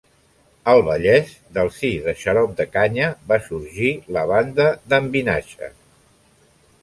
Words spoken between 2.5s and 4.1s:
de Canya, va sorgir